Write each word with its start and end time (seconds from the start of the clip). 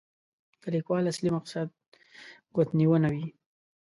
د 0.61 0.63
لیکوال 0.75 1.03
اصلي 1.11 1.29
مقصد 1.37 1.67
ګوتنیونه 2.55 3.07
وي. 3.13 3.25